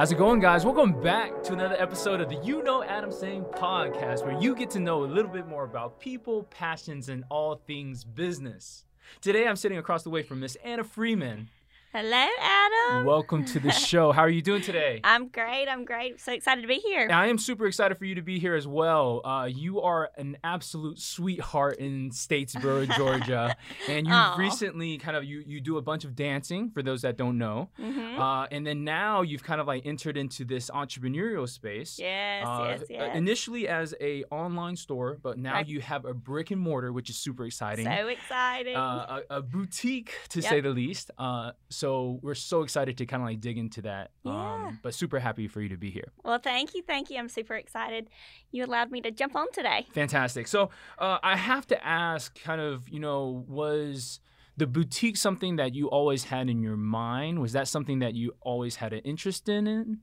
[0.00, 0.64] How's it going, guys?
[0.64, 4.70] Welcome back to another episode of the You Know Adam Saying podcast, where you get
[4.70, 8.86] to know a little bit more about people, passions, and all things business.
[9.20, 11.50] Today, I'm sitting across the way from Miss Anna Freeman.
[11.92, 13.04] Hello, Adam.
[13.04, 14.12] Welcome to the show.
[14.12, 15.00] How are you doing today?
[15.04, 15.66] I'm great.
[15.66, 16.20] I'm great.
[16.20, 17.08] So excited to be here.
[17.10, 19.20] I am super excited for you to be here as well.
[19.24, 23.56] Uh, you are an absolute sweetheart in Statesboro, Georgia,
[23.88, 27.16] and you recently kind of you you do a bunch of dancing for those that
[27.16, 31.48] don't know, hmm uh, and then now you've kind of like entered into this entrepreneurial
[31.48, 31.98] space.
[31.98, 33.16] yes, Uh, yes, uh, yes.
[33.16, 35.66] Initially as a online store, but now Right.
[35.66, 37.84] you have a brick and mortar, which is super exciting.
[37.86, 38.76] so exciting.
[38.76, 40.48] uh, a, a boutique, to Yep.
[40.50, 41.10] say the least.
[41.80, 44.10] So we're so excited to kind of like dig into that.
[44.22, 44.32] Yeah.
[44.32, 46.12] Um, but super happy for you to be here.
[46.22, 46.82] well, thank you.
[46.82, 47.16] Thank you.
[47.16, 48.10] I'm super excited.
[48.52, 49.86] You allowed me to jump on today.
[49.94, 50.46] Fantastic.
[50.46, 54.20] So uh, I have to ask, kind of, you know, was
[54.58, 57.40] the boutique something that you always had in your mind?
[57.40, 60.00] Was that something that you always had an interest in?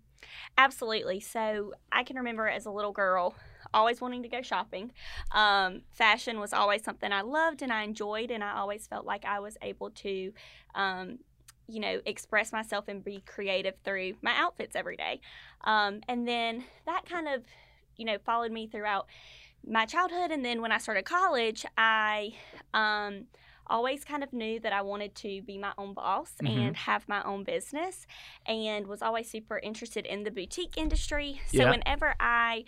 [0.58, 1.20] Absolutely.
[1.20, 3.36] So I can remember as a little girl
[3.72, 4.94] always wanting to go shopping.
[5.31, 9.25] Um, fashion was always something I loved and I enjoyed, and I always felt like
[9.25, 10.33] I was able to.
[10.73, 11.20] Um,
[11.68, 15.20] you know, express myself and be creative through my outfits every day.
[15.64, 17.44] Um, and then that kind of,
[17.96, 19.08] you know, followed me throughout
[19.66, 20.32] my childhood.
[20.32, 22.34] And then when I started college, I
[22.73, 23.26] um,
[23.70, 26.50] always kind of knew that I wanted to be my own boss Mhm.
[26.50, 28.08] and have my own business
[28.46, 31.42] and was always super interested in the boutique industry.
[31.48, 31.70] So Yeah.
[31.72, 32.66] whenever I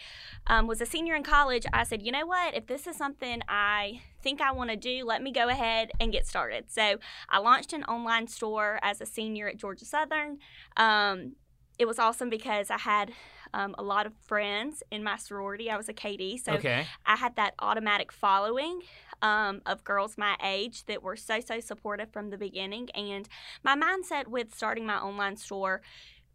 [0.47, 2.53] um, was a senior in college, I said, you know what?
[2.53, 6.11] If this is something I think I want to do, let me go ahead and
[6.11, 6.71] get started.
[6.71, 6.97] So
[7.29, 10.39] I launched an online store as a senior at Georgia Southern.
[10.77, 11.35] Um,
[11.77, 13.13] it was awesome because I had
[13.53, 15.71] um, a lot of friends in my sorority.
[15.71, 16.85] I was a KD, so okay.
[17.05, 18.81] I had that automatic following
[19.21, 22.89] um, of girls my age that were so, so supportive from the beginning.
[22.91, 23.27] And
[23.63, 25.81] my mindset with starting my online store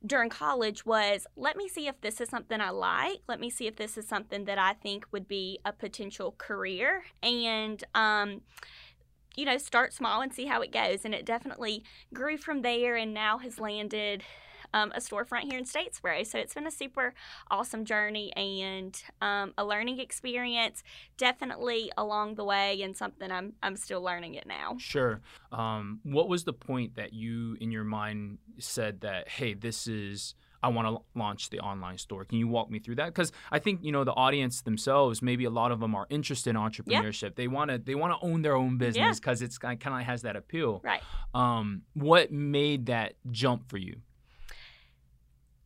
[0.06, 3.20] during college was let me see if this is something I like.
[3.28, 7.04] Let me see if this is something that I think would be a potential career.
[7.22, 8.42] And, um,
[9.36, 11.04] you know, start small and see how it goes.
[11.04, 14.22] And it definitely grew from there and now has landed
[14.74, 16.26] um, a storefront here in Statesboro.
[16.26, 17.14] So it's been a super
[17.50, 18.92] awesome journey and
[19.22, 20.82] um, a learning experience,
[21.16, 24.76] definitely along the way, and something I'm I'm still learning it now.
[24.78, 25.20] Sure.
[25.52, 30.34] Um, what was the point that you, in your mind, said that, hey, this is,
[30.62, 32.24] I want to launch the online store?
[32.24, 33.06] Can you walk me through that?
[33.06, 36.50] Because I think, you know, the audience themselves, maybe a lot of them are interested
[36.50, 37.36] in entrepreneurship.
[37.36, 40.22] They want to, they want to own their own business because it's kind of has
[40.22, 40.80] that appeal.
[40.82, 41.02] Right.
[41.34, 43.96] Um, what made that jump for you?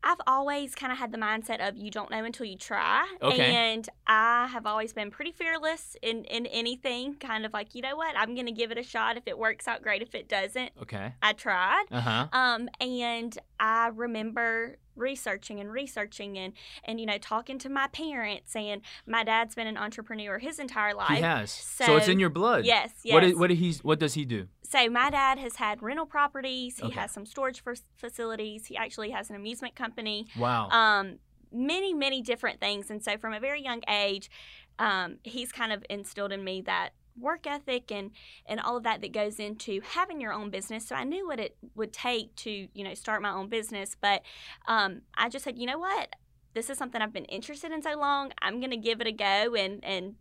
[0.03, 3.07] I've always kind of had the mindset of you don't know until you try.
[3.21, 3.55] Okay.
[3.55, 7.97] And I have always been pretty fearless in, in anything, kind of like, you know
[7.97, 9.17] what, I'm going to give it a shot.
[9.17, 10.03] If it works out, great.
[10.03, 11.13] If it doesn't, Okay.
[11.21, 11.85] I tried.
[11.91, 12.29] Uh huh.
[12.33, 16.53] Um, and I remember researching and researching and,
[16.85, 18.55] and, you know, talking to my parents.
[18.57, 21.17] And my dad's been an entrepreneur his entire life.
[21.17, 21.51] He has.
[21.51, 22.65] So, it's in your blood.
[22.65, 23.15] Yes, yes.
[23.15, 24.49] What, is, what, did he, what does he do?
[24.71, 26.77] so my dad has had rental properties.
[26.79, 27.01] He Okay.
[27.01, 27.63] has some storage
[27.97, 28.67] facilities.
[28.67, 30.27] He actually has an amusement company.
[30.39, 30.69] Wow.
[30.69, 31.19] Um,
[31.51, 32.91] many, many different things.
[32.91, 34.31] And so from a very young age,
[34.79, 38.11] um, he's kind of instilled in me that work ethic and
[38.47, 40.87] and all of that that goes into having your own business.
[40.87, 44.23] So i knew what it would take to you know start my own business but
[44.67, 46.17] um, i just said you know what?
[46.55, 48.33] This is something i've been interested in so long.
[48.41, 50.15] I'm to give it a go and and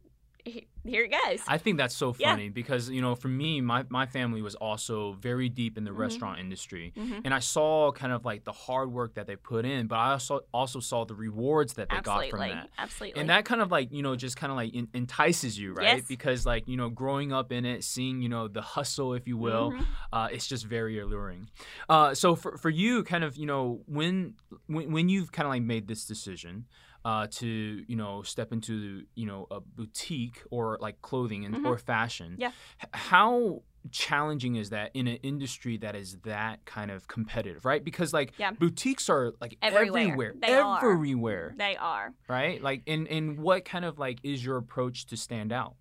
[0.86, 2.32] here it goes I think that's so Yeah.
[2.32, 5.92] funny because you know, for me, my, my family was also very deep in the
[5.92, 5.98] Mhm.
[5.98, 7.22] restaurant industry, Mhm.
[7.26, 10.12] and I saw kind of like the hard work that they put in, but I
[10.12, 12.70] also also saw the rewards that they got from that.
[12.78, 15.74] absolutely And that kind of like you know just kind of like en- entices you,
[15.74, 15.98] right?
[15.98, 16.06] Yes.
[16.08, 19.38] Because like you know, growing up in it, seeing you know the hustle, if you
[19.38, 19.86] will, Mhm.
[20.14, 21.50] uh, it's just very alluring.
[21.90, 24.36] Uh, so for, for you, kind of, you know, when
[24.68, 26.66] when, when you've kind of like made this decision
[27.08, 27.48] uh, to
[27.88, 31.66] you know step into you know a boutique or like clothing and Mhm.
[31.66, 32.52] or fashion, Yeah.
[32.84, 37.82] h- how challenging is that in an industry that is that kind of competitive, right?
[37.90, 38.52] Because like Yeah.
[38.52, 40.02] boutiques are like Everywhere.
[40.04, 40.78] everywhere, They are.
[40.94, 42.62] everywhere, they are right?
[42.62, 45.76] Like, and and what kind of like is your approach to stand out?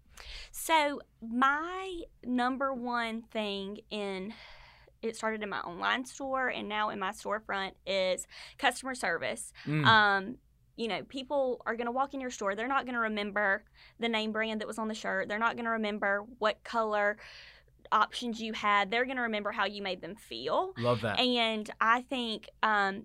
[0.52, 4.32] So my number one thing in
[5.02, 8.26] it started in my online store and now in my storefront is
[8.58, 9.52] customer service.
[9.66, 10.38] Mm, Um,
[10.76, 12.54] you know, people are going to walk in your store.
[12.54, 13.64] They're not going to remember
[13.98, 15.28] the name brand that was on the shirt.
[15.28, 17.16] They're not going to remember what color
[17.92, 18.90] options you had.
[18.90, 20.74] They're going to remember how you made them feel.
[20.78, 21.18] love that.
[21.18, 23.04] And I think um,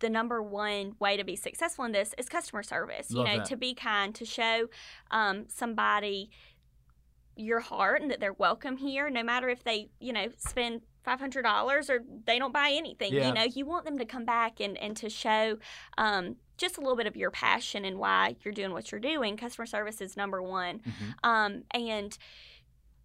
[0.00, 3.10] the number one way to be successful in this is customer service.
[3.10, 3.48] Love you know, that.
[3.48, 4.68] to be kind, to show
[5.10, 6.30] um, somebody
[7.36, 11.20] your heart and that they're welcome here, no matter if they, you know, spend five
[11.20, 13.14] hundred dollars or they don't buy anything.
[13.14, 13.28] Yeah.
[13.28, 15.58] You know, you want them to come back and and to show
[15.96, 19.36] um, just a little bit of your passion and why you're doing what you're doing.
[19.36, 20.80] Customer service is number one.
[20.80, 21.14] Mhm.
[21.24, 22.18] Um, and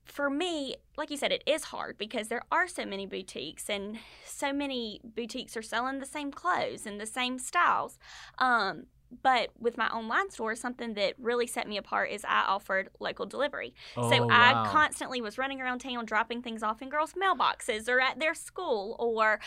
[0.06, 4.00] for me, like you said, it is hard because there are so many boutiques and
[4.26, 7.98] so many boutiques are selling the same clothes and the same styles.
[8.38, 8.88] Um,
[9.22, 13.26] but with my online store, something that really set me apart is I offered local
[13.26, 13.74] delivery.
[13.98, 14.66] Oh, so I wow.
[14.66, 18.96] constantly was running around town dropping things off in girls' mailboxes or at their school
[19.00, 19.40] or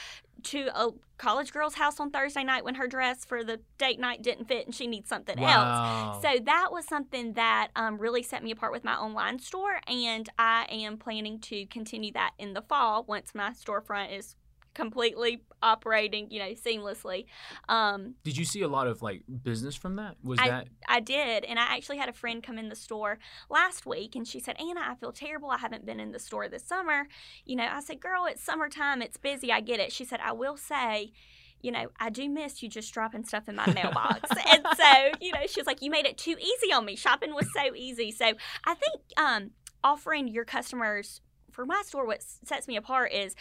[0.44, 4.22] to a college girl's house on Thursday night when her dress for the date night
[4.22, 6.22] didn't fit and she needs something else.
[6.22, 10.28] So that was something that um, really set me apart with my online store, and
[10.38, 14.36] I am planning to continue that in the fall once my storefront is
[14.76, 17.24] completely operating, you know, seamlessly.
[17.68, 20.16] Um, Did you see a lot of like business from that?
[20.22, 23.18] Was I- that I did, and I actually had a friend come in the store
[23.48, 25.50] last week, and she said, "Anna, I feel terrible.
[25.50, 27.08] I haven't been in the store this summer."
[27.46, 29.00] You know, I said, "Girl, it's summertime.
[29.00, 29.50] It's busy.
[29.50, 31.12] I get it." She said, "I will say."
[31.62, 34.28] You know, I do miss you just dropping stuff in my mailbox.
[34.52, 36.96] and so, you know, she was like, You made it too easy on me.
[36.96, 38.12] Shopping was so easy.
[38.12, 38.26] So
[38.66, 39.50] I think um,
[39.82, 41.22] offering your customers
[41.56, 43.34] for my store, what sets me apart is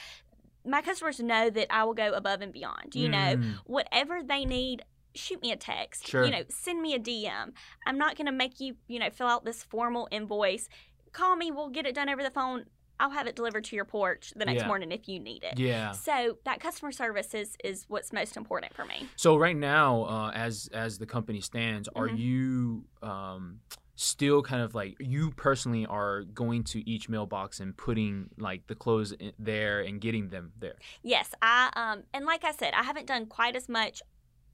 [0.66, 2.96] my customers know that I will go above and beyond.
[2.96, 4.84] You know, Mm, whatever they need
[5.16, 6.26] shoot me a text Sure.
[6.26, 7.54] you know send me a dm
[7.88, 10.68] i'm not going to make you you know fill out this formal invoice
[11.14, 12.66] call me we'll get it done over the phone
[13.00, 14.68] i'll have it delivered to your porch the next Yeah.
[14.68, 15.92] morning if you need it yeah.
[15.94, 20.32] so that customer service is is what's most important for me So right now, uh,
[20.36, 22.18] as as the company stands, are Mhm.
[22.18, 23.62] you um,
[23.96, 28.76] still kind of like you personally are going to each mailbox and putting like the
[28.76, 30.76] clothes there and getting them there?
[31.02, 34.02] yes i um and like i said i haven't done quite as much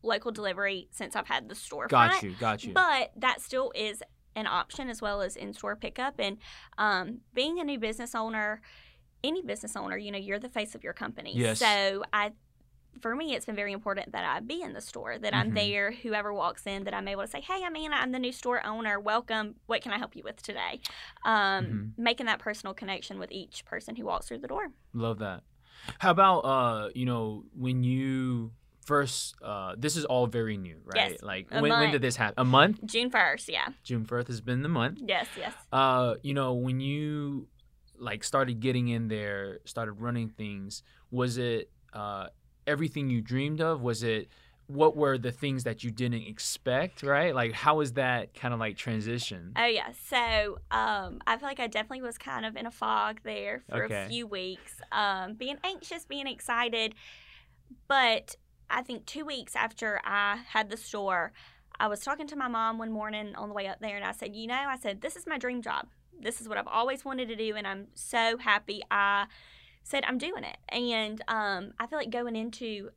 [0.03, 2.73] local delivery since i've had the store Got you, got you.
[2.73, 4.03] But that still is
[4.35, 6.15] an option as well as in store pickup.
[6.19, 6.37] And
[6.77, 8.61] um, being a new business owner,
[9.23, 11.33] any business owner, you know, you're the face of your company.
[11.35, 11.59] Yes.
[11.59, 12.31] So I,
[12.99, 15.55] for me, it's been very important that I be in the store, that I'm Mhm.
[15.55, 18.31] there, whoever walks in, that I'm able to say, hey, I'm Anna, I'm the new
[18.31, 18.99] store owner.
[18.99, 19.55] Welcome.
[19.65, 20.81] What can I help you with today?
[21.23, 21.31] Um,
[21.95, 22.03] Mm-hmm.
[22.03, 24.71] Making that personal connection with each person who walks through the door.
[24.93, 25.43] Love that.
[25.99, 28.51] How about uh, you know, when you
[28.85, 31.11] first uh this is all very new, right?
[31.11, 32.33] Yes, Like when, when did this happen?
[32.37, 32.83] A month?
[32.85, 33.69] June 1st, yeah.
[33.83, 34.99] June first has been the month.
[35.05, 35.53] Yes, yes.
[35.71, 37.47] Uh, you know, when you
[37.97, 42.27] like started getting in there, started running things, was it uh
[42.71, 43.81] everything you dreamed of?
[43.81, 44.29] Was it
[44.67, 47.35] what were the things that you didn't expect, right?
[47.35, 49.51] Like how was that kind of like transition?
[49.57, 49.91] Oh yeah.
[50.09, 53.83] So um, I feel like I definitely was kind of in a fog there for
[53.83, 54.05] Okay.
[54.05, 56.95] a few weeks, um, being anxious, being excited.
[57.87, 58.35] But
[58.69, 61.33] I think two weeks after I had the store,
[61.79, 64.13] I was talking to my mom one morning on the way up there, and I
[64.13, 65.87] said, "You know, I said this is my dream job.
[66.17, 69.27] This is what I've always wanted to do, and I'm so happy I."
[69.83, 72.91] Said I'm doing it, and um, I feel like going into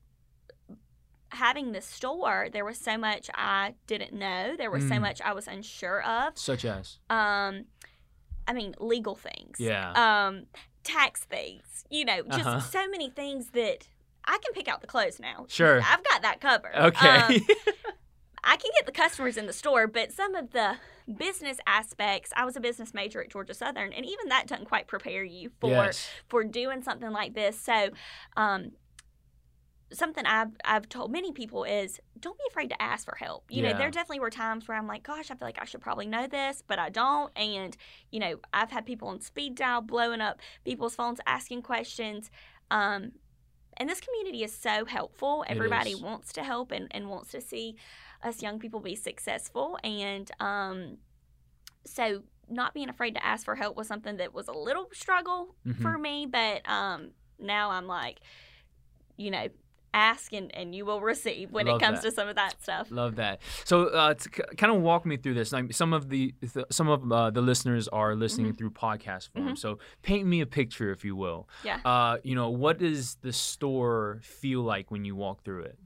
[1.30, 4.54] having this store, there was so much I didn't know.
[4.56, 5.00] There was so Mm.
[5.00, 7.64] much I was unsure of Such as um
[8.46, 9.92] i mean legal things Yeah.
[10.26, 10.44] um
[10.82, 12.60] tax things you know just Uh-huh.
[12.60, 13.88] so many things that
[14.26, 15.80] i can pick out the clothes now Sure.
[15.82, 17.36] i've got that covered Okay.
[17.36, 17.46] Um,
[18.44, 20.76] i can get the customers in the store but some of the
[21.16, 24.86] business aspects i was a business major at georgia southern and even that doesn't quite
[24.86, 26.08] prepare you for yes.
[26.28, 27.58] for doing something like this.
[27.58, 27.90] So,
[28.36, 28.72] um,
[29.92, 33.44] something I've I've told many people is don't be afraid to ask for help.
[33.50, 35.80] You know, there definitely were times where I'm like, gosh, I feel like I should
[35.80, 37.30] probably know this, but I don't.
[37.36, 37.76] And
[38.10, 42.30] you know, I've had people on speed dial blowing up people's phones asking questions.
[42.70, 43.12] Um,
[43.76, 45.44] and this community is so helpful.
[45.48, 47.76] Everybody wants to help and, and wants to see
[48.24, 49.78] us young people be successful.
[49.84, 50.98] And um,
[51.84, 55.54] so not being afraid to ask for help was something that was a little struggle
[55.66, 55.80] Mhm.
[55.82, 58.18] for me, but um, now I'm like,
[59.16, 59.46] you know,
[59.96, 62.08] ask and, and you will receive when Love it comes that.
[62.10, 62.90] to some of that stuff.
[62.90, 63.40] Love that.
[63.64, 65.52] So, uh, to k- kind of walk me through this.
[65.52, 68.56] Like some of the th- some of uh, the listeners are listening Mm-hmm.
[68.56, 69.54] through podcast form.
[69.56, 71.48] So, paint me a picture, if you will.
[71.64, 71.78] Yeah.
[71.84, 75.78] Uh, you know, what does the store feel like when you walk through it?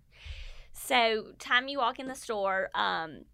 [0.78, 3.24] So, time you walk in the store, um,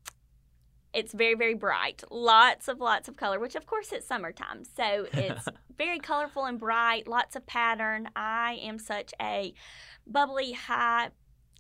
[0.93, 2.03] it's very, very bright.
[2.11, 4.65] Lots of, lots of color, which of course it's summertime.
[4.65, 5.47] So, it's
[5.79, 8.09] very colorful and bright, lots of pattern.
[8.17, 9.55] I am such a
[10.07, 11.11] bubbly, high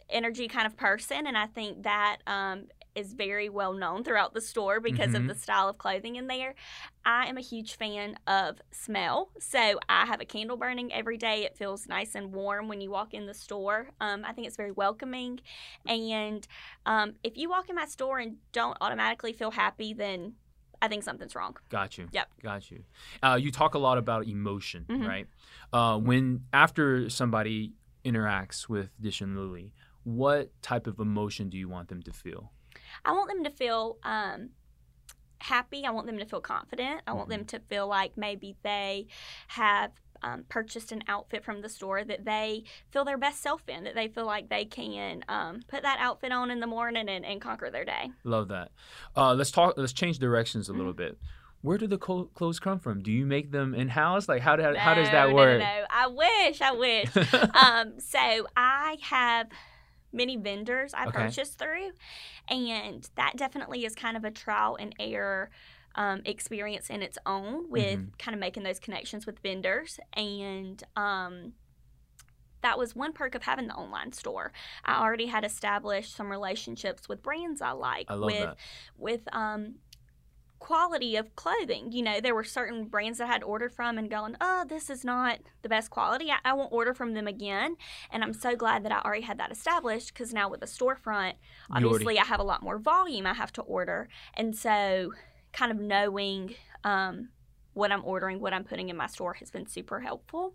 [0.09, 4.41] energy kind of person, and I think that um, is very well known throughout the
[4.41, 5.17] store because Mhm.
[5.17, 6.55] of the style of clothing in there.
[7.05, 11.45] I am a huge fan of smell, so I have a candle burning every day.
[11.45, 13.91] It feels nice and warm when you walk in the store.
[14.01, 15.41] Um, I think it's very welcoming,
[15.87, 16.47] and
[16.87, 20.35] um, if you walk in my store and don't automatically feel happy, then
[20.81, 21.57] I think something's wrong.
[21.71, 22.09] Got you.
[22.13, 22.29] Yep.
[22.43, 22.85] Got you.
[23.23, 25.07] Uh, you talk a lot about emotion, Mhm.
[25.07, 25.27] right?
[25.73, 27.73] Uh, when after somebody
[28.05, 29.73] interacts with Dish and Lily,
[30.03, 32.53] what type of emotion do you want them to feel?
[33.05, 34.51] I want them to feel um,
[35.39, 35.85] happy.
[35.85, 37.03] I want them to feel confident.
[37.07, 39.07] I want them to feel like maybe they
[39.49, 43.85] have um, purchased an outfit from the store that they feel their best self in,
[43.85, 47.27] that they feel like they can um, put that outfit on in the morning and,
[47.27, 48.11] and conquer their day.
[48.25, 48.71] Love that.
[49.17, 49.75] Uh, let's talk.
[49.77, 50.79] Let's change directions a Mm-hmm.
[50.79, 51.19] little bit.
[51.61, 53.03] Where do the co- clothes come from?
[53.03, 54.29] Do you make them in house?
[54.29, 55.59] Like how, do, how does No, that no, work?
[55.61, 57.17] No, no, I wish, I wish.
[57.55, 59.49] um, so I have
[60.15, 61.27] many vendors I Okay.
[61.27, 61.91] purchase through,
[62.49, 65.51] and that definitely is kind of a trial and error
[65.97, 68.19] um, experience in its own with Mhm.
[68.19, 70.83] kind of making those connections with vendors and.
[70.97, 71.55] Um,
[72.63, 74.51] that was one perk of having the online store.
[74.87, 78.57] I already had established some relationships with brands I like, I love with that.
[78.97, 79.75] with um,
[80.65, 81.93] quality of clothing.
[81.93, 84.89] You know, there were certain brands that I had ordered from and going, oh, this
[84.89, 86.31] is not the best quality.
[86.31, 87.77] I, I won't order from them again.
[88.11, 91.35] And I'm so glad that I already had that established because now with the storefront,
[91.71, 94.09] obviously I have a lot more volume I have to order.
[94.33, 95.13] And so
[95.53, 97.29] kind of knowing um,
[97.75, 100.55] what I'm ordering, what I'm putting in my store has been super helpful.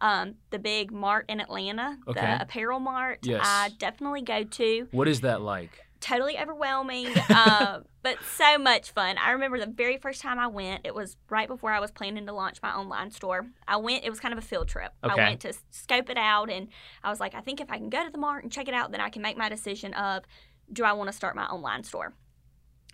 [0.00, 2.18] Um, the big mart in Atlanta, Okay.
[2.18, 3.42] the apparel mart, Yes.
[3.44, 5.84] I definitely go to What is that like?
[6.00, 9.16] Totally overwhelming, uh, but so much fun.
[9.18, 12.26] I remember the very first time I went, it was right before I was planning
[12.26, 13.46] to launch my online store.
[13.68, 14.92] I went, it was kind of a field trip.
[15.04, 15.20] Okay.
[15.22, 16.68] I went to scope it out, and
[17.04, 18.74] I was like, I think if I can go to the mart and check it
[18.74, 20.24] out, then I can make my decision of
[20.72, 22.14] do I want to start my online store?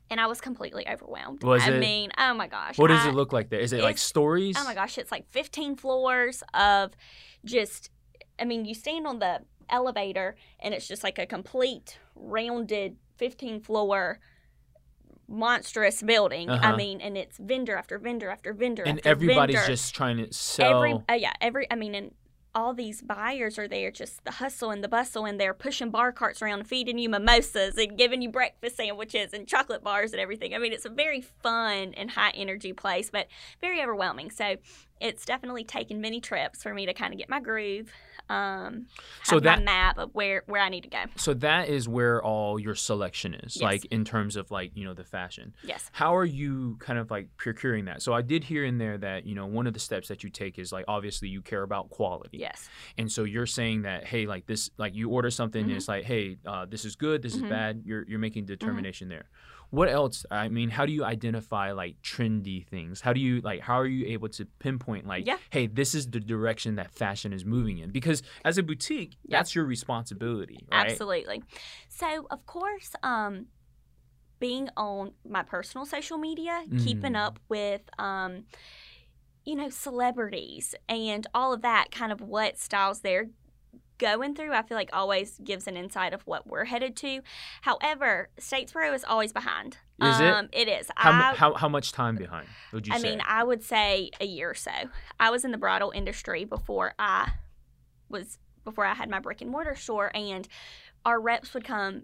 [0.08, 1.42] And I was completely overwhelmed.
[1.42, 2.78] Was I it- mean, oh my gosh.
[2.78, 3.60] What does I- it look like there?
[3.60, 4.56] Is it like stories?
[4.58, 6.92] Oh my gosh, it's like 15 floors of
[7.44, 7.90] just,
[8.38, 13.61] I mean, you stand on the elevator and it's just like a complete rounded 15
[13.61, 14.20] floor
[15.28, 16.49] monstrous building.
[16.49, 16.73] Uh-huh.
[16.73, 19.73] I mean, and it's vendor after vendor after vendor and after everybody's vendor.
[19.73, 20.78] just trying to sell.
[20.78, 22.12] Every, uh, yeah, every, I mean, and
[22.56, 26.11] all these buyers are there, just the hustle and the bustle, and they're pushing bar
[26.11, 30.54] carts around feeding you mimosas and giving you breakfast sandwiches and chocolate bars and everything.
[30.54, 33.26] I mean, it's a very fun and high energy place, but
[33.61, 34.30] very overwhelming.
[34.30, 34.56] So
[35.02, 37.92] it's definitely taken many trips for me to kind of get my groove,
[38.28, 38.87] um,
[39.23, 41.04] So that- map of where where I need to go.
[41.16, 43.62] so that is where all your selection is, Yes.
[43.62, 45.54] like in terms of like you know the fashion.
[45.62, 45.90] Yes.
[45.92, 48.02] How are you kind of like procuring that?
[48.02, 50.30] So I did hear in there that you know one of the steps that you
[50.30, 52.68] take is like obviously you care about quality, Yes.
[52.99, 55.76] and so you're saying that hey like this like you order something and Mhm.
[55.76, 57.45] it's like hey uh, this is good this Mhm.
[57.45, 59.28] is bad you're you're making determination there.
[59.76, 60.25] What else?
[60.30, 63.02] I mean, how do you identify like trendy things?
[63.02, 63.61] How do you like?
[63.61, 65.37] How are you able to pinpoint like, Yeah.
[65.50, 67.90] hey, this is the direction that fashion is moving in?
[67.90, 69.37] Because as a boutique, Yeah.
[69.37, 70.90] that's your responsibility, right?
[70.90, 71.42] Absolutely.
[71.90, 73.49] So, of course, um,
[74.38, 77.26] being on my personal social media, keeping Mm.
[77.26, 78.45] up with, um,
[79.45, 83.28] you know, celebrities and all of that, kind of what styles they're
[83.98, 87.20] going through, I feel like always gives an insight of what we're headed to.
[87.62, 89.78] However, Statesboro is always behind.
[90.02, 90.26] Is it?
[90.26, 90.90] um, It is.
[90.96, 93.10] How, I, how how much time behind would you I say?
[93.10, 94.70] mean, I would say a year or so.
[95.18, 97.30] I was in the bridal industry before I
[98.08, 100.46] was before I had my brick and mortar store, and
[101.04, 102.02] our reps would come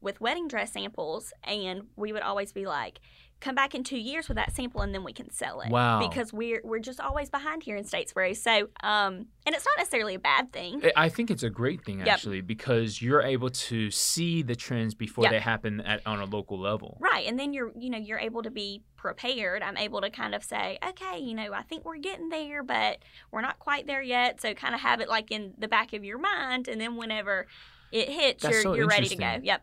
[0.00, 3.00] with wedding dress samples, and we would always be like,
[3.42, 5.98] "Come back in two years with that sample, and then we can sell it." Wow.
[6.08, 8.34] Because we're we're just always behind here in Statesboro.
[8.34, 10.82] So, um, and it's not necessarily a bad thing.
[10.96, 12.08] I- think it's a great thing Yep.
[12.08, 15.32] actually because you're able to see the trends before Yep.
[15.32, 16.96] they happen at, on a local level.
[17.00, 19.62] Right, and then you're, you know, you're able to be prepared.
[19.62, 23.00] I'm able to kind of say, okay, you know, I think we're getting there, but
[23.30, 24.40] we're not quite there yet.
[24.40, 27.46] So kind of have it like in the back of your mind, and then whenever
[27.90, 29.38] it hits, That's you're so you're ready to go.
[29.42, 29.62] Yep.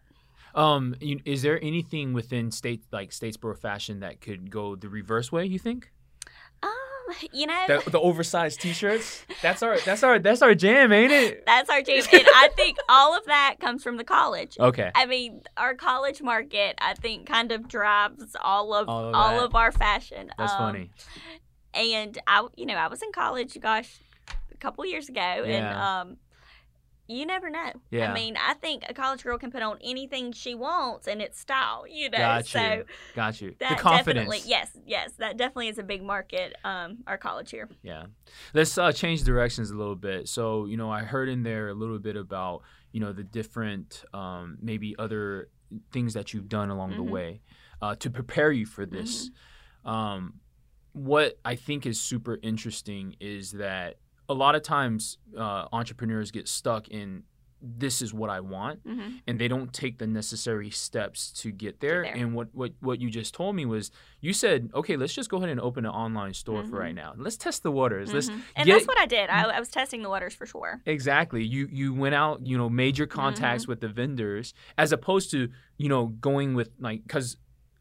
[0.55, 5.31] Um, you, is there anything within state like Statesboro fashion that could go the reverse
[5.31, 5.45] way?
[5.45, 5.91] You think
[6.63, 6.69] Um,
[7.31, 9.25] you know, the, the oversized T-shirts?
[9.41, 11.43] That's our that's our that's our jam, ain't it?
[11.47, 14.57] that's our jam, and I think all of that comes from the college.
[14.59, 14.91] Okay.
[14.95, 19.45] I mean, our college market, I think, kind of drives all of All all of
[19.45, 20.29] of, our fashion.
[20.37, 20.89] That's Um, funny.
[21.73, 23.97] and I, you know, I was in college, gosh,
[24.51, 26.01] a couple years ago, and Yeah.
[26.01, 26.17] um,
[27.09, 27.71] you never know.
[27.89, 28.11] Yeah.
[28.11, 31.39] I mean, I think a college girl can put on anything she wants, and it's
[31.39, 32.17] style, you know.
[32.17, 32.85] Got so you.
[33.15, 33.55] Got you.
[33.59, 34.29] the confidence.
[34.29, 36.55] definitely, yes, yes, that definitely is a big market.
[36.63, 37.67] Um, our college here.
[37.81, 38.05] Yeah.
[38.53, 40.27] Let's uh, change directions a little bit.
[40.27, 42.61] So, you know, I heard in there a little bit about,
[42.91, 45.49] you know, the different, um, maybe other
[45.91, 47.09] things that you've done along the Mhm.
[47.09, 47.41] way
[47.81, 49.31] uh, to prepare you for this.
[49.85, 50.41] Um,
[50.93, 53.95] what I think is super interesting is that
[54.29, 57.23] a lot of times uh, entrepreneurs get stuck in
[57.61, 61.81] this is what I want, hmm and they don't take the necessary steps to get
[61.81, 62.03] there.
[62.03, 62.13] there.
[62.15, 65.35] And what, what what you just told me was you said, okay, let's just go
[65.37, 66.79] ahead and open an online store for Mhm.
[66.85, 67.15] right now.
[67.17, 68.13] Let's test the waters.
[68.13, 68.41] Let's Mhm.
[68.55, 69.29] And get- that's what I did.
[69.29, 70.81] I, I was testing the waters for sure.
[70.85, 71.43] Exactly.
[71.43, 73.71] You you went out, you know, made your contacts Mm-hmm.
[73.73, 77.35] with the vendors as opposed to, you know, going with like cuz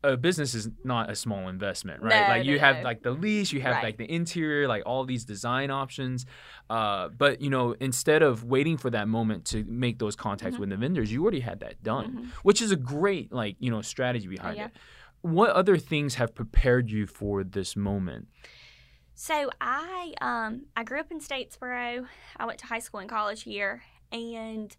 [0.04, 2.22] a business is not a small investment, right?
[2.22, 2.82] No, like you have no.
[2.82, 3.82] like the lease, you have Right.
[3.84, 6.24] like the interior, like all these design options.
[6.70, 10.60] Uh, but you know, instead of waiting for that moment to make those contacts Mhm.
[10.60, 12.26] with the vendors, you already had that done, Mhm.
[12.44, 14.66] which is a great like, you know, strategy behind yeah.
[14.66, 14.72] it.
[15.22, 18.28] What other things have prepared you for this moment?
[19.14, 22.06] So I um I grew up in Statesboro.
[22.36, 24.76] I went to high school and college here and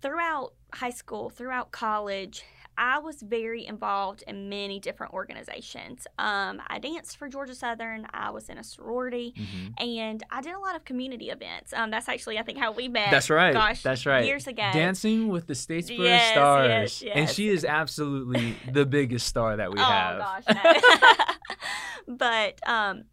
[0.00, 2.42] throughout high school, throughout college,
[2.82, 6.06] I was very involved in many different organizations.
[6.18, 8.06] Um, I danced for Georgia Southern.
[8.14, 9.74] I was in a sorority, Mhm.
[9.78, 11.74] and I did a lot of community events.
[11.74, 13.10] Um, that's actually, I think, how we met.
[13.10, 13.52] That's right.
[13.52, 14.24] Gosh, That's right.
[14.24, 14.70] Years ago.
[14.72, 17.02] Dancing with the Statesboro Yes, Stars.
[17.02, 20.18] yes, And she is absolutely the biggest star that we oh have.
[20.18, 20.44] gosh,
[22.08, 22.14] no.
[22.16, 23.04] but um,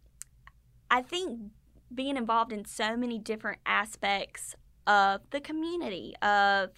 [0.90, 1.40] I think
[1.94, 4.54] being involved in so many different aspects
[4.86, 6.70] of the community of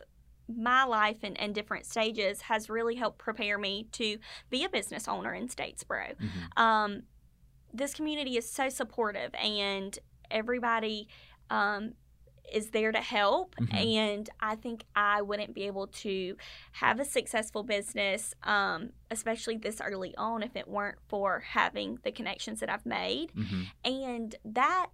[0.57, 4.19] my life and, and different stages has really helped prepare me to
[4.51, 6.17] be a business owner in Statesboro.
[6.17, 6.61] Mhm.
[6.61, 7.03] Um,
[7.73, 9.99] this community is so supportive and
[10.31, 11.09] everybody
[11.51, 11.95] um,
[12.53, 13.97] is there to help Mhm.
[13.99, 16.37] and i think i wouldn't be able to
[16.73, 22.11] have a successful business um, especially this early on if it weren't for having the
[22.11, 23.67] connections that i've made Mhm.
[23.85, 24.87] and that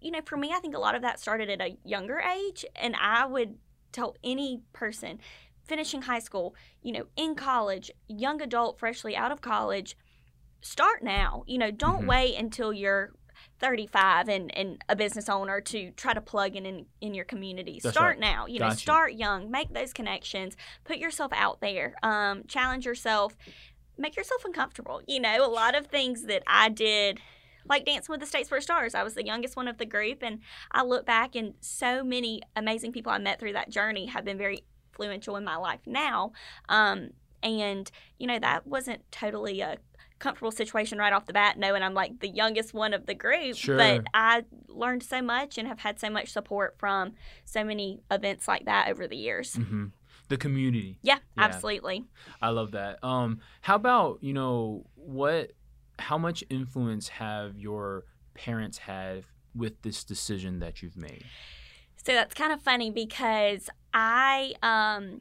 [0.00, 2.64] you know for me i think a lot of that started at a younger age
[2.76, 3.58] and i would
[3.92, 5.18] tell any person
[5.64, 9.96] finishing high school you know in college young adult freshly out of college
[10.60, 11.42] start now.
[11.46, 12.06] You know don't Mhm.
[12.08, 13.12] wait until you're
[13.58, 17.80] 35 and, and a business owner to try to plug in in, in your community.
[17.82, 18.20] That's start right.
[18.20, 18.46] now.
[18.46, 19.50] You know start young.
[19.50, 20.56] Make those connections.
[20.84, 21.94] Put yourself out there.
[22.02, 23.36] Um, challenge yourself.
[23.98, 25.02] Make yourself uncomfortable.
[25.06, 27.18] You know a lot of things that i did
[27.68, 30.40] like dancing with the Statesboro stars i was the youngest one of the group and
[30.72, 34.38] i look back and so many amazing people i met through that journey have been
[34.38, 36.32] very influential in my life now
[36.68, 37.10] um,
[37.42, 39.76] and you know that wasn't totally a
[40.18, 43.56] comfortable situation right off the bat knowing i'm like the youngest one of the group
[43.56, 43.76] Sure.
[43.76, 48.46] but i learned so much and have had so much support from so many events
[48.46, 49.92] like that over the years Mhm.
[50.28, 50.98] The community.
[51.02, 51.44] yeah, Yeah.
[51.44, 52.04] absolutely
[52.40, 53.02] I love that.
[53.04, 55.50] Um, how about you know what?
[55.98, 59.24] How much influence have your parents had
[59.54, 61.24] with this decision that you've made?
[62.04, 65.20] So that's kind of funny because I um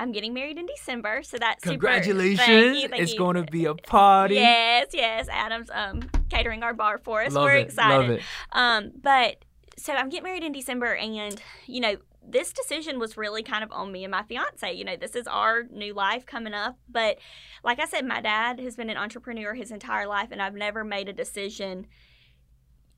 [0.00, 2.38] I'm getting married in December, so that's super- Congratulations!
[2.46, 3.18] Thank you, thank it's you.
[3.18, 4.34] going to be a party.
[4.36, 5.28] Yes, yes.
[5.30, 7.32] Adam's um catering our bar for us.
[7.32, 7.66] Love We're it.
[7.66, 7.96] excited.
[8.00, 8.22] Love it.
[8.52, 9.44] Um, but
[9.76, 11.96] so I'm getting married in December, and you know
[12.30, 14.72] this decision was really kind of on me and my fiance.
[14.72, 16.76] You know, this is our new life coming up.
[16.88, 17.18] But
[17.64, 20.84] like I said, my dad has been an entrepreneur his entire life, and I've never
[20.84, 21.86] made a decision.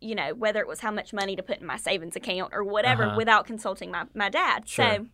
[0.00, 2.64] You know, whether it was how much money to put in my savings account or
[2.64, 3.16] whatever, Uh-huh.
[3.16, 4.68] without consulting my my dad.
[4.68, 4.96] Sure.
[4.96, 5.06] So.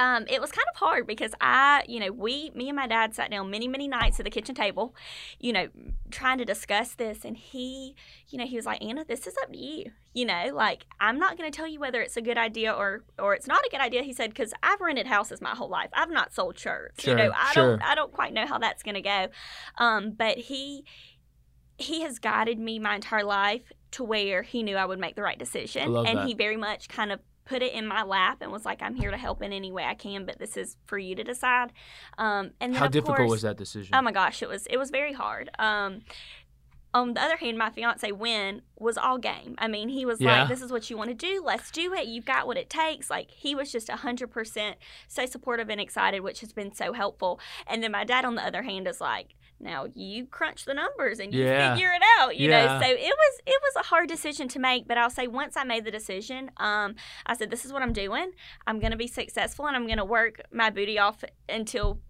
[0.00, 3.14] Um, it was kind of hard because I, you know, we, me and my dad
[3.14, 4.94] sat down many, many nights at the kitchen table,
[5.38, 5.68] you know,
[6.10, 7.22] trying to discuss this.
[7.22, 7.94] And he,
[8.30, 9.90] you know, he was like, Anna, this is up to you.
[10.14, 13.04] You know, like I'm not going to tell you whether it's a good idea or
[13.18, 14.02] or it's not a good idea.
[14.02, 15.90] He said because I've rented houses my whole life.
[15.92, 17.04] I've not sold shirts.
[17.04, 17.76] Sure, you know, I sure.
[17.76, 19.28] don't I don't quite know how that's going to go.
[19.78, 20.84] Um, but he
[21.78, 25.22] he has guided me my entire life to where he knew I would make the
[25.22, 26.26] right decision, and that.
[26.26, 29.10] he very much kind of put it in my lap and was like, "I'm here
[29.10, 31.72] to help in any way I can, but this is for you to decide."
[32.16, 33.94] Um, and then How difficult course, was that decision?
[33.94, 35.50] Oh my gosh, it was it was very hard.
[35.58, 36.02] Um,
[36.92, 39.54] on the other hand, my fiance Win was all game.
[39.58, 40.40] I mean, he was Yeah.
[40.40, 41.40] like, "This is what you want to do.
[41.44, 42.06] Let's do it.
[42.06, 44.76] You've got what it takes." Like he was just hundred percent
[45.08, 47.38] so supportive and excited, which has been so helpful.
[47.66, 51.18] And then my dad, on the other hand, is like, "Now you crunch the numbers
[51.20, 51.74] and you Yeah.
[51.74, 52.66] figure it out." You Yeah.
[52.66, 54.88] know, so it was it was a hard decision to make.
[54.88, 56.96] But I'll say once I made the decision, um,
[57.26, 58.32] I said, "This is what I'm doing.
[58.66, 62.00] I'm going to be successful, and I'm going to work my booty off until."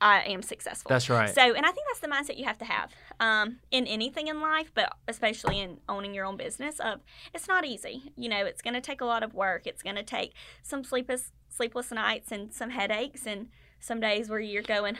[0.00, 0.90] I am successful.
[0.90, 1.28] That's right.
[1.28, 4.40] So, and I think that's the mindset you have to have um, in anything in
[4.40, 6.78] life, but especially in owning your own business.
[6.78, 7.00] Of
[7.34, 8.12] it's not easy.
[8.14, 9.66] You know, it's going to take a lot of work.
[9.66, 13.48] It's going to take some sleepless sleepless nights and some headaches and
[13.80, 14.98] some days where you're going,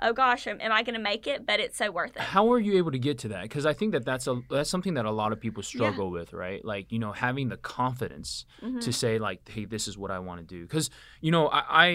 [0.00, 2.22] "Oh gosh, am, am I going to make it?" But it's so worth it.
[2.22, 3.42] How were you able to get to that?
[3.42, 6.32] Because I think that that's a that's something that a lot of people struggle with,
[6.32, 6.64] right?
[6.64, 8.80] Like you know, having the confidence Mhm.
[8.80, 11.62] to say like, "Hey, this is what I want to do." Because you know, I,
[11.86, 11.88] I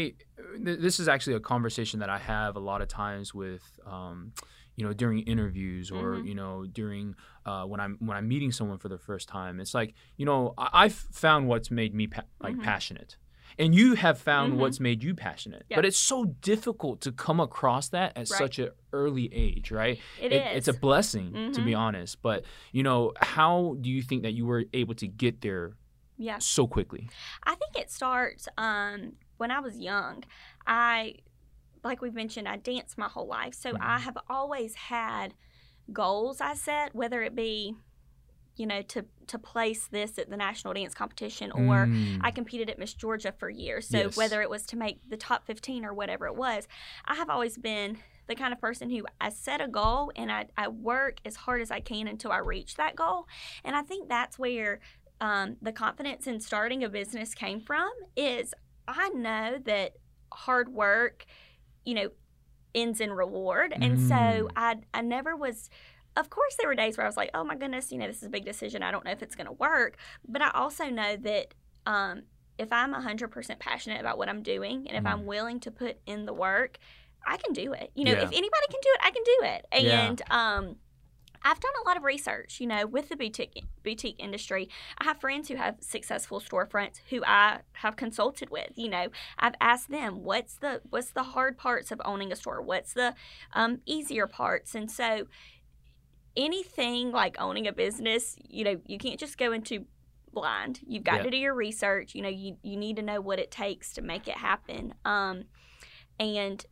[0.63, 4.33] th- this is actually a conversation that I have a lot of times with, um,
[4.75, 6.25] you know during interviews or Mhm.
[6.25, 9.59] you know during uh, when I'm when I'm meeting someone for the first time.
[9.59, 12.63] It's like you know I, I've found what's made me pa- like Mhm.
[12.63, 13.17] passionate.
[13.59, 14.57] And you have found Mhm.
[14.57, 15.77] what's made you passionate, Yep.
[15.77, 18.37] but it's so difficult to come across that at Right.
[18.37, 19.99] such an early age, right?
[20.19, 20.57] It It- is.
[20.57, 22.21] It's a blessing, to be honest.
[22.21, 25.75] But you know, how do you think that you were able to get there
[26.17, 26.37] yeah.
[26.39, 27.09] so quickly?
[27.43, 30.23] I think it starts um, when I was young.
[30.65, 31.15] I,
[31.83, 33.53] like we've mentioned, I danced my whole life.
[33.53, 33.81] So Mhm.
[33.81, 35.33] I have always had
[35.91, 37.75] goals I set, whether it be,
[38.59, 42.17] you know, to, to place this at the national dance competition or Mm.
[42.21, 43.87] I competed at Miss Georgia for years.
[43.87, 44.17] So Yes.
[44.17, 46.67] whether it was to make the top 15 or whatever it was,
[47.05, 50.45] I have always been the kind of person who I set a goal and I,
[50.57, 53.25] I work as hard as I can until I reach that goal.
[53.63, 54.79] And I think that's where
[55.21, 58.53] um, the confidence in starting a business came from is
[58.87, 59.93] I know that
[60.33, 61.25] hard work,
[61.85, 62.09] you know,
[62.75, 63.73] ends in reward.
[63.81, 64.47] And so Mm.
[64.55, 65.69] I, I never was
[66.17, 68.17] of course there were days where I was like, oh my goodness, you know, this
[68.17, 68.83] is a big decision.
[68.83, 69.97] I don't know if it's going to work.
[70.27, 71.53] But I also know that
[71.85, 72.23] um,
[72.57, 75.25] if I'm 100% passionate about what I'm doing and if I'm Mm.
[75.25, 76.77] willing to put in the work,
[77.25, 77.91] I can do it.
[77.95, 78.23] You know, Yeah.
[78.23, 79.85] if anybody can do it, I can do it.
[79.85, 80.07] Yeah.
[80.07, 80.75] And um,
[81.41, 84.69] I've done a lot of research, you know, with the boutique boutique industry.
[84.97, 88.71] I have friends who have successful storefronts who I have consulted with.
[88.75, 92.61] You know, I've asked them what's the what's the hard parts of owning a store,
[92.61, 93.15] what's the
[93.53, 95.27] um, easier parts, and so
[96.39, 99.85] anything like owning a business, you know, you can't just go into
[100.33, 100.79] blind.
[100.87, 101.23] You've got Yeah.
[101.23, 102.15] to do your research.
[102.15, 104.93] You know, you you need to know what it takes to make it happen.
[105.03, 105.43] Um,
[106.19, 106.65] and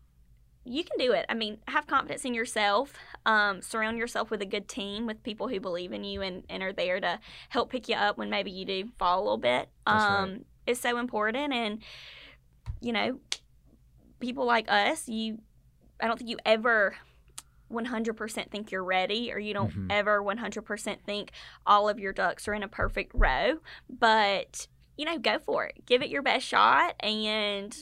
[0.64, 1.26] you can do it.
[1.30, 2.94] I mean, have confidence in yourself.
[3.26, 6.62] Um, surround yourself with a good team, with people who believe in you and, and
[6.62, 9.70] are there to help pick you up when maybe you do fall a little bit.
[9.86, 9.98] Um,
[10.32, 10.46] right.
[10.66, 11.54] It's so important.
[11.54, 11.82] And,
[12.82, 13.20] you know,
[14.20, 15.40] people like us, you,
[16.02, 16.96] I don't think you ever
[17.72, 19.92] 100% think you're ready or you don't Mhm.
[19.92, 21.32] ever 100% think
[21.66, 23.60] all of your ducks are in a perfect row.
[23.90, 25.86] But, you know, go for it.
[25.86, 27.76] Give it your best shot and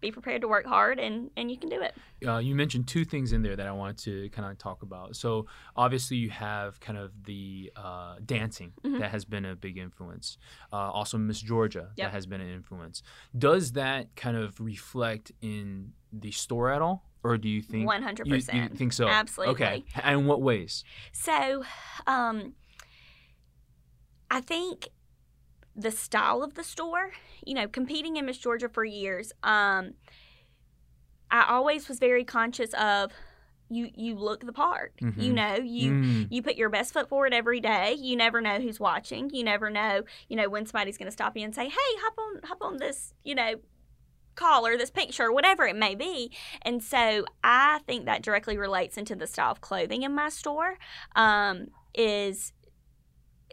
[0.00, 1.94] be prepared to work hard and, and you can do it.
[2.28, 5.16] uh, you mentioned two things in there that I wanted to kind of talk about.
[5.16, 8.98] So obviously you have kind of the uh, dancing Mhm.
[9.00, 10.36] that has been a big influence.
[10.72, 12.06] Uh, also Miss Georgia Yep.
[12.06, 13.02] that has been an influence.
[13.36, 17.86] Does that kind of reflect in the store at all, or do you think?
[17.86, 19.08] One hundred You, you think so?
[19.08, 19.54] Absolutely.
[19.54, 19.84] Okay.
[20.02, 20.84] And in what ways?
[21.12, 21.64] So,
[22.06, 22.54] um,
[24.30, 24.88] I think
[25.76, 27.10] the style of the store,
[27.44, 29.94] you know, competing in Miss Georgia for years, um,
[31.30, 33.12] I always was very conscious of
[33.68, 33.90] you.
[33.94, 34.92] You look the part.
[35.00, 35.34] You Mhm.
[35.34, 37.94] know, you Mm, you put your best foot forward every day.
[37.94, 39.30] You never know who's watching.
[39.30, 42.14] You never know, you know, when somebody's going to stop you and say, "Hey, hop
[42.18, 43.54] on, hop on this," you know,
[44.34, 46.32] collar, this picture, whatever it may be.
[46.62, 50.78] And so I think that directly relates into the style of clothing in my store.
[51.16, 52.52] Um, is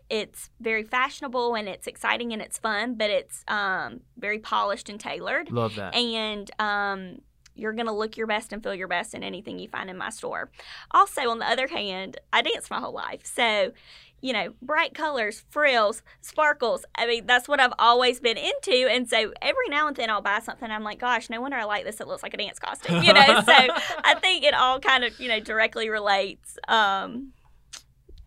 [0.09, 4.99] it's very fashionable and it's exciting and it's fun, but it's um, very polished and
[4.99, 5.95] tailored love that.
[5.95, 7.19] and um,
[7.55, 9.97] you're going to look your best and feel your best in anything you find in
[9.97, 10.51] my store.
[10.91, 13.21] Also, on the other hand, I danced my whole life.
[13.23, 13.71] So,
[14.21, 16.85] you know, bright colors, frills, sparkles.
[16.95, 18.87] I mean, that's what I've always been into.
[18.89, 20.69] And so every now and then I'll buy something.
[20.69, 21.99] I'm like, gosh, no wonder I like this.
[21.99, 23.25] It looks like a dance costume, you know?
[23.25, 23.53] so
[24.03, 27.33] I think it all kind of, you know, directly relates um,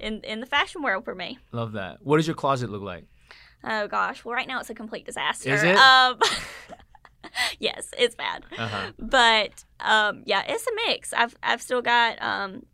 [0.00, 1.38] in, in the fashion world for me.
[1.52, 1.98] love that.
[2.02, 3.04] What does your closet look like?
[3.62, 4.24] Oh, gosh.
[4.24, 5.54] Well, right now it's a complete disaster.
[5.54, 5.76] Is it?
[5.76, 6.18] Um,
[7.58, 8.44] yes, it's bad.
[8.58, 8.92] Uh-huh.
[8.98, 11.12] but um, yeah, it's a mix.
[11.12, 12.66] I've I've still got um,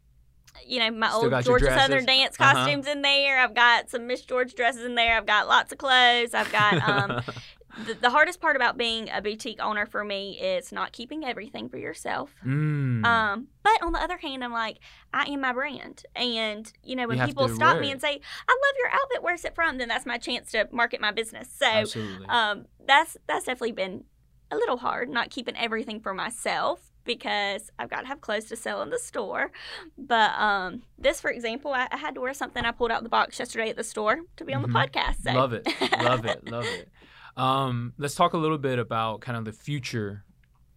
[0.66, 1.66] you know, my Still old Georgia?
[1.66, 2.53] Southern dance Uh-huh.
[2.55, 3.38] costumes in there.
[3.40, 5.16] I've got some Miss Georgia dresses in there.
[5.16, 6.35] I've got lots of clothes.
[6.35, 7.23] I've got um,
[7.87, 11.68] the, the hardest part about being a boutique owner for me is not keeping everything
[11.68, 12.31] for yourself.
[12.44, 13.05] Mm.
[13.05, 14.79] Um, but on the other hand, I'm like,
[15.14, 18.53] I am my brand, and you know, when You people stop me and say, "I
[18.53, 19.23] love your outfit.
[19.23, 21.49] Where's it from?" Then that's my chance to market my business.
[21.53, 21.85] So
[22.29, 24.05] um, that's that's definitely been
[24.51, 28.57] a little hard not keeping everything for myself because I've got to have clothes to
[28.57, 29.51] sell in the store.
[29.99, 33.09] But um, this, for example, I, I had to wear something I pulled out the
[33.09, 34.67] box yesterday at the store to be on Mhm.
[34.67, 35.23] the podcast.
[35.25, 35.33] So.
[35.33, 35.67] Love it.
[36.03, 36.47] Love it.
[36.51, 36.89] Love it.
[37.37, 40.25] Um, let's talk a little bit about kind of the future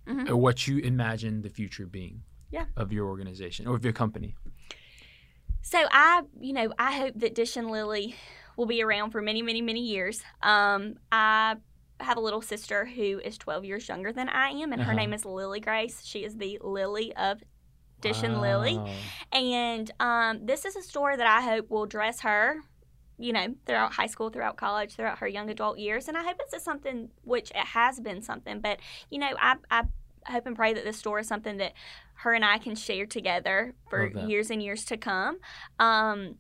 [0.08, 0.30] Mhm.
[0.30, 2.66] or what you imagine the future being Yeah.
[2.76, 4.36] of your organization or of your company.
[5.62, 8.16] So I, you know, I hope that Dish and Lily
[8.58, 10.22] will be around for many, many, many years.
[10.42, 11.56] Um, I
[11.99, 14.99] have a little sister who is 12 years younger than I am, and her Uh-huh.
[14.99, 16.03] name is Lily Grace.
[16.03, 17.41] She is the Lily of
[18.01, 18.77] Dish and Lily.
[19.32, 22.58] And um, this is a store that I hope will dress her,
[23.17, 26.08] you know, throughout high school, throughout college, throughout her young adult years.
[26.10, 28.60] And I hope it's something which it has been something.
[28.60, 28.79] But,
[29.10, 29.84] you know, I, I
[30.25, 31.73] hope and pray that this store is something that
[32.15, 35.38] her and I can share together for years and years to come.
[35.79, 36.36] Um,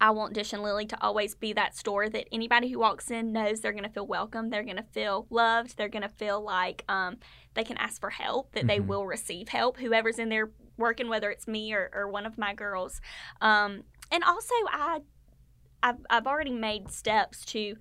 [0.00, 3.32] I want Dish and Lily to always be that store that anybody who walks in
[3.32, 4.50] knows they're going to feel welcome.
[4.50, 5.76] They're going to feel loved.
[5.76, 7.16] They're going to feel like um,
[7.54, 8.86] they can ask for help, that they Mhm.
[8.86, 12.52] will receive help, whoever's in there working, whether it's me or, or one of my
[12.54, 13.00] girls.
[13.40, 15.00] Um, and also, I,
[15.82, 17.76] I've, I've already made steps to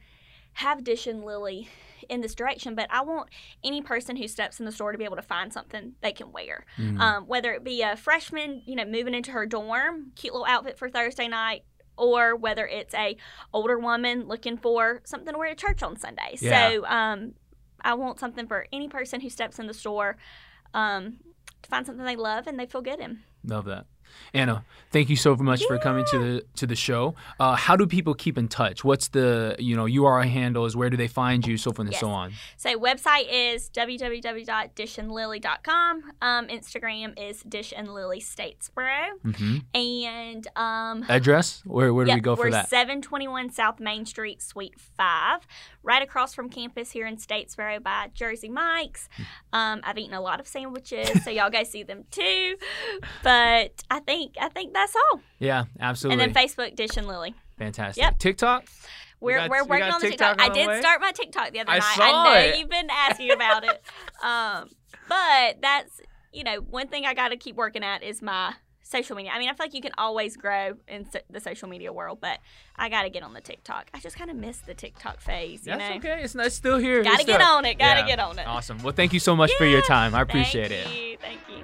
[0.53, 1.67] have Dish and Lily
[2.07, 3.29] in this direction, but I want
[3.63, 6.31] any person who steps in the store to be able to find something they can
[6.31, 6.65] wear.
[6.77, 6.99] Mm.
[6.99, 10.77] Um, whether it be a freshman, you know, moving into her dorm, cute little outfit
[10.77, 11.63] for Thursday night,
[11.97, 13.17] or whether it's a
[13.53, 16.37] older woman looking for something to wear to church on Sunday.
[16.39, 16.69] Yeah.
[16.69, 17.33] So um,
[17.81, 20.17] I want something for any person who steps in the store
[20.73, 21.17] um,
[21.61, 23.19] to find something they love and they feel good in.
[23.43, 23.85] Love that.
[24.33, 27.15] Anna, thank you so much for coming to the to the show.
[27.39, 28.83] Uh, how do people keep in touch?
[28.83, 30.75] What's the you know URI handles?
[30.75, 31.57] Where do they find you?
[31.57, 32.01] So forth and Yes.
[32.01, 32.33] so on.
[32.57, 36.03] So website is www.dishandlily.com.
[36.21, 39.09] Um, Instagram is Dish and Lily Statesboro.
[39.23, 41.61] hmm And um, Address?
[41.65, 42.69] Where where do we go for we're that?
[42.69, 45.41] 721 South Main Street, Suite 5,
[45.83, 49.09] right across from campus here in Statesboro by Jersey Mike's.
[49.53, 52.55] Um, I've eaten a lot of sandwiches, so y'all go see them too.
[53.23, 55.21] But I think I think that's all.
[55.39, 56.21] Yeah, absolutely.
[56.23, 57.33] And then Facebook, Dish and Lily.
[57.57, 58.03] Fantastic.
[58.03, 58.19] Yep.
[58.19, 58.65] TikTok?
[59.21, 60.51] We We're, got- we're working on the TikTok TikTok.
[60.51, 61.95] I did start my TikTok the other I night.
[61.95, 62.59] saw I know it.
[62.59, 63.81] you've been asking about it.
[64.23, 64.69] Um,
[65.07, 66.01] but that's
[66.33, 68.53] you know one thing I got to keep working at is my
[68.83, 69.31] social media.
[69.33, 72.19] I mean, I feel like you can always grow in so- the social media world,
[72.21, 72.39] but
[72.75, 73.89] I got to get on the TikTok.
[73.93, 75.65] I just kind of miss the TikTok phase.
[75.65, 76.21] You That's know, okay.
[76.23, 77.03] It's it's still here.
[77.03, 77.79] got to get on it.
[77.79, 78.05] Got to Yeah.
[78.07, 78.45] get on it.
[78.47, 78.79] Awesome.
[78.83, 80.13] Well, thank you so much for your time.
[80.13, 80.85] I appreciate it.
[81.21, 81.63] Thank you.